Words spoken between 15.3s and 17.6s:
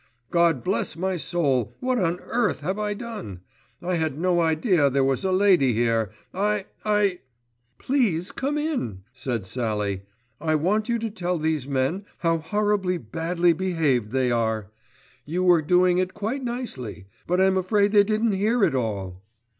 were doing it quite nicely; but I am